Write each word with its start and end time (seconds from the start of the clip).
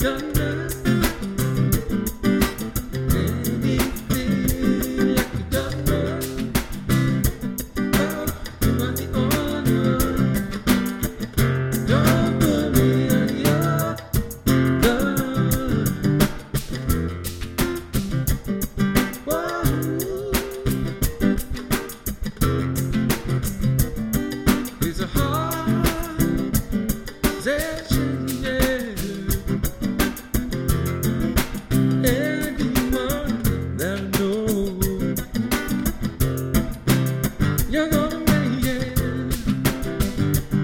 done. 0.00 0.39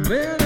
Well. 0.08 0.45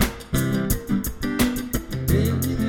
baby 2.11 2.60